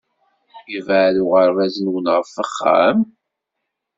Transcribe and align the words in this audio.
Yebɛed 0.71 1.15
uɣerbaz-nwen 1.23 2.05
ɣef 2.15 2.29
wexxam? 2.37 2.99